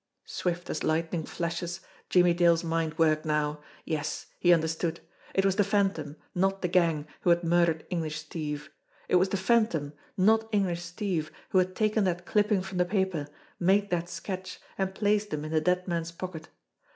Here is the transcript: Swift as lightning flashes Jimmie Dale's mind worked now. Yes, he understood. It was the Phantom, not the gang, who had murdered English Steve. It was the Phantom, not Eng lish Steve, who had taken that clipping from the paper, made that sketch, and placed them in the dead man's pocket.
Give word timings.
Swift 0.25 0.67
as 0.71 0.83
lightning 0.83 1.25
flashes 1.25 1.79
Jimmie 2.09 2.33
Dale's 2.33 2.63
mind 2.63 2.97
worked 2.97 3.23
now. 3.23 3.61
Yes, 3.85 4.25
he 4.39 4.51
understood. 4.51 4.99
It 5.35 5.45
was 5.45 5.57
the 5.57 5.63
Phantom, 5.63 6.15
not 6.33 6.63
the 6.63 6.67
gang, 6.67 7.07
who 7.19 7.29
had 7.29 7.43
murdered 7.43 7.85
English 7.91 8.17
Steve. 8.17 8.71
It 9.07 9.17
was 9.17 9.29
the 9.29 9.37
Phantom, 9.37 9.93
not 10.17 10.49
Eng 10.51 10.65
lish 10.65 10.81
Steve, 10.81 11.31
who 11.49 11.59
had 11.59 11.75
taken 11.75 12.03
that 12.05 12.25
clipping 12.25 12.63
from 12.63 12.79
the 12.79 12.85
paper, 12.85 13.27
made 13.59 13.91
that 13.91 14.09
sketch, 14.09 14.59
and 14.75 14.95
placed 14.95 15.29
them 15.29 15.45
in 15.45 15.51
the 15.51 15.61
dead 15.61 15.87
man's 15.87 16.11
pocket. 16.11 16.49